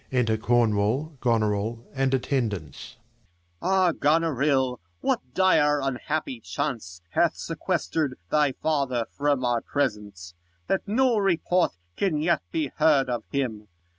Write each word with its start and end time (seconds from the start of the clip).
Enter 0.11 0.35
Cornwall, 0.35 1.15
Gonorill, 1.21 1.85
and 1.93 2.11
attendants. 2.11 2.97
Com. 3.59 3.69
Ah, 3.71 3.91
Gonorill, 3.91 4.79
what 5.01 5.19
dire 5.35 5.79
unhappy 5.79 6.39
chance 6.39 7.03
Hath 7.11 7.35
sequestered 7.37 8.17
thy 8.31 8.53
father 8.53 9.05
from 9.11 9.45
our 9.45 9.61
presence, 9.61 10.33
That 10.65 10.87
no 10.87 11.19
report 11.19 11.73
can 11.95 12.17
yet 12.19 12.41
be 12.51 12.71
heard 12.79 13.11
of 13.11 13.25
him 13.29 13.67